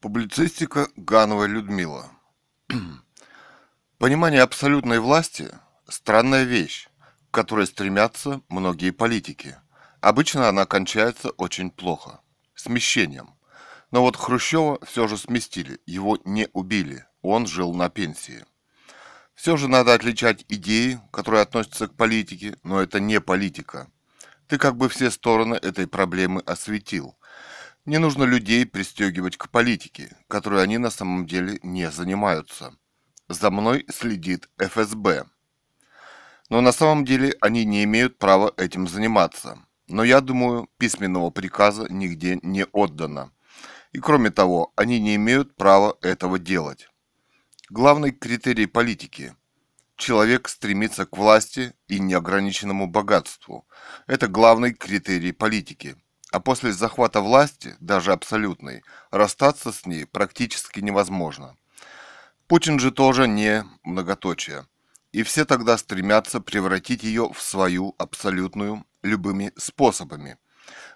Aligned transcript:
Публицистика 0.00 0.88
Ганова 0.96 1.44
Людмила. 1.44 2.10
Понимание 3.98 4.40
абсолютной 4.40 4.98
власти– 4.98 5.50
странная 5.90 6.44
вещь, 6.44 6.88
к 7.30 7.34
которой 7.34 7.66
стремятся 7.66 8.40
многие 8.48 8.92
политики. 8.92 9.56
Обычно 10.00 10.48
она 10.48 10.64
кончается 10.64 11.28
очень 11.32 11.70
плохо– 11.70 12.22
смещением. 12.54 13.34
Но 13.90 14.00
вот 14.00 14.16
Хрущева 14.16 14.78
все 14.86 15.06
же 15.06 15.18
сместили, 15.18 15.80
его 15.84 16.18
не 16.24 16.48
убили, 16.54 17.04
он 17.20 17.46
жил 17.46 17.74
на 17.74 17.90
пенсии. 17.90 18.46
Все 19.34 19.58
же 19.58 19.68
надо 19.68 19.92
отличать 19.92 20.46
идеи, 20.48 20.98
которые 21.12 21.42
относятся 21.42 21.88
к 21.88 21.94
политике, 21.94 22.56
но 22.62 22.80
это 22.80 23.00
не 23.00 23.20
политика. 23.20 23.86
Ты 24.46 24.56
как 24.56 24.78
бы 24.78 24.88
все 24.88 25.10
стороны 25.10 25.56
этой 25.56 25.86
проблемы 25.86 26.40
осветил– 26.46 27.18
не 27.86 27.98
нужно 27.98 28.24
людей 28.24 28.66
пристегивать 28.66 29.36
к 29.36 29.48
политике, 29.48 30.16
которой 30.28 30.62
они 30.62 30.78
на 30.78 30.90
самом 30.90 31.26
деле 31.26 31.58
не 31.62 31.90
занимаются. 31.90 32.74
За 33.28 33.50
мной 33.50 33.86
следит 33.88 34.50
ФСБ. 34.58 35.24
Но 36.50 36.60
на 36.60 36.72
самом 36.72 37.04
деле 37.04 37.36
они 37.40 37.64
не 37.64 37.84
имеют 37.84 38.18
права 38.18 38.52
этим 38.56 38.86
заниматься. 38.86 39.58
Но 39.88 40.04
я 40.04 40.20
думаю, 40.20 40.68
письменного 40.78 41.30
приказа 41.30 41.86
нигде 41.88 42.38
не 42.42 42.64
отдано. 42.66 43.32
И 43.92 43.98
кроме 43.98 44.30
того, 44.30 44.72
они 44.76 45.00
не 45.00 45.16
имеют 45.16 45.56
права 45.56 45.96
этого 46.02 46.38
делать. 46.38 46.88
Главный 47.70 48.10
критерий 48.12 48.66
политики– 48.66 49.34
человек 49.96 50.48
стремится 50.48 51.06
к 51.06 51.16
власти 51.16 51.72
и 51.88 51.98
неограниченному 51.98 52.86
богатству. 52.86 53.66
Это 54.06 54.28
главный 54.28 54.74
критерий 54.74 55.32
политики– 55.32 55.96
а 56.32 56.40
после 56.40 56.72
захвата 56.72 57.20
власти, 57.20 57.76
даже 57.80 58.12
абсолютной, 58.12 58.82
расстаться 59.10 59.72
с 59.72 59.86
ней 59.86 60.06
практически 60.06 60.80
невозможно. 60.80 61.56
Путин 62.46 62.78
же 62.78 62.90
тоже 62.90 63.28
не 63.28 63.64
многоточие. 63.84 64.66
И 65.12 65.22
все 65.24 65.44
тогда 65.44 65.76
стремятся 65.76 66.40
превратить 66.40 67.02
ее 67.02 67.32
в 67.32 67.40
свою 67.40 67.94
абсолютную 67.98 68.84
любыми 69.02 69.52
способами. 69.56 70.38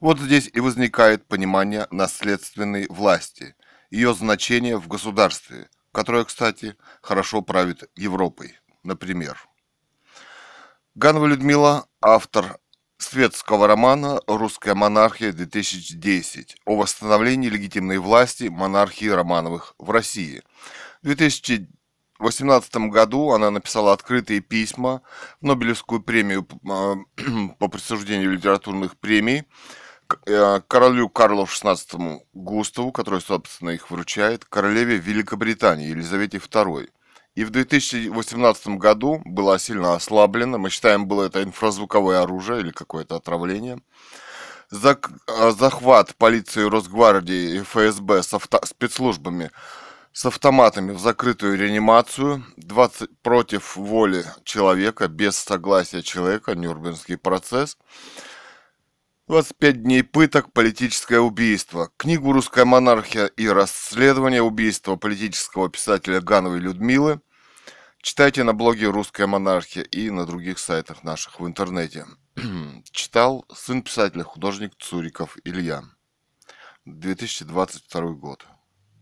Вот 0.00 0.18
здесь 0.18 0.50
и 0.52 0.60
возникает 0.60 1.26
понимание 1.26 1.86
наследственной 1.90 2.86
власти, 2.88 3.54
ее 3.90 4.14
значение 4.14 4.76
в 4.76 4.88
государстве, 4.88 5.70
которое, 5.92 6.24
кстати, 6.24 6.76
хорошо 7.00 7.40
правит 7.40 7.90
Европой, 7.96 8.58
например. 8.82 9.38
Ганова 10.94 11.24
Людмила, 11.24 11.86
автор 12.02 12.58
светского 13.02 13.66
романа 13.66 14.20
«Русская 14.26 14.74
монархия-2010» 14.74 16.54
о 16.64 16.76
восстановлении 16.76 17.48
легитимной 17.48 17.98
власти 17.98 18.44
монархии 18.44 19.08
Романовых 19.08 19.74
в 19.78 19.90
России. 19.90 20.42
В 21.02 21.06
2018 21.06 22.76
году 22.90 23.32
она 23.32 23.50
написала 23.50 23.92
открытые 23.92 24.40
письма 24.40 25.02
в 25.40 25.46
Нобелевскую 25.46 26.00
премию 26.02 26.46
а, 26.70 26.94
по 27.58 27.68
присуждению 27.68 28.32
литературных 28.32 28.96
премий 28.96 29.44
э, 30.26 30.60
королю 30.68 31.08
Карлу 31.08 31.44
XVI 31.44 32.20
Густаву, 32.32 32.92
который, 32.92 33.20
собственно, 33.20 33.70
их 33.70 33.90
вручает, 33.90 34.44
королеве 34.44 34.96
Великобритании 34.96 35.88
Елизавете 35.88 36.38
II– 36.38 36.88
и 37.34 37.44
в 37.44 37.50
2018 37.50 38.78
году 38.78 39.22
была 39.24 39.58
сильно 39.58 39.94
ослаблена. 39.94 40.58
Мы 40.58 40.70
считаем, 40.70 41.06
было 41.06 41.24
это 41.24 41.42
инфразвуковое 41.42 42.22
оружие 42.22 42.60
или 42.60 42.70
какое-то 42.70 43.16
отравление. 43.16 43.80
А, 44.72 45.50
захват 45.50 46.14
полиции 46.16 46.62
Росгвардии 46.62 47.56
и 47.56 47.62
ФСБ 47.62 48.22
с 48.22 48.32
авто... 48.32 48.60
спецслужбами 48.64 49.50
с 50.12 50.26
автоматами 50.26 50.92
в 50.92 50.98
закрытую 50.98 51.58
реанимацию 51.58 52.44
20 52.56 53.18
против 53.22 53.76
воли 53.76 54.24
человека, 54.44 55.08
без 55.08 55.36
согласия 55.36 56.02
человека, 56.02 56.54
Нюрнбергский 56.54 57.16
процесс. 57.16 57.78
25 59.32 59.82
дней 59.82 60.02
пыток, 60.02 60.52
политическое 60.52 61.18
убийство. 61.18 61.90
Книгу 61.96 62.32
«Русская 62.34 62.66
монархия» 62.66 63.24
и 63.24 63.48
расследование 63.48 64.42
убийства 64.42 64.96
политического 64.96 65.70
писателя 65.70 66.20
Гановой 66.20 66.60
Людмилы 66.60 67.18
читайте 68.02 68.44
на 68.44 68.52
блоге 68.52 68.90
«Русская 68.90 69.26
монархия» 69.26 69.84
и 69.84 70.10
на 70.10 70.26
других 70.26 70.58
сайтах 70.58 71.02
наших 71.02 71.40
в 71.40 71.46
интернете. 71.46 72.04
Читал 72.90 73.46
сын 73.54 73.80
писателя, 73.80 74.22
художник 74.22 74.74
Цуриков 74.78 75.38
Илья. 75.44 75.82
2022 76.84 78.02
год. 78.10 78.44